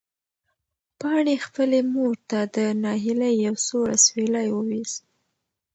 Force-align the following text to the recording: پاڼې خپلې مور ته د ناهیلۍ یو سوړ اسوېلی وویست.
پاڼې 0.99 1.35
خپلې 1.45 1.79
مور 1.93 2.13
ته 2.29 2.39
د 2.55 2.57
ناهیلۍ 2.83 3.33
یو 3.45 3.55
سوړ 3.65 3.87
اسوېلی 3.97 4.47
وویست. 4.51 5.01